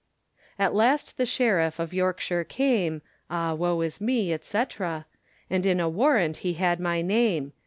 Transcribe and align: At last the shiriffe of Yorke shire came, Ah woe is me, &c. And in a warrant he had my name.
At 0.57 0.73
last 0.73 1.17
the 1.17 1.27
shiriffe 1.27 1.77
of 1.77 1.93
Yorke 1.93 2.19
shire 2.19 2.43
came, 2.43 3.03
Ah 3.29 3.53
woe 3.53 3.81
is 3.81 4.01
me, 4.01 4.35
&c. 4.41 4.63
And 5.51 5.63
in 5.63 5.79
a 5.79 5.89
warrant 5.89 6.37
he 6.37 6.53
had 6.53 6.79
my 6.79 7.03
name. 7.03 7.53